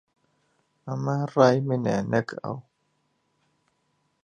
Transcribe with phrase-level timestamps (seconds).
[0.87, 2.55] ئەمە ڕای منە، نەک ئەو.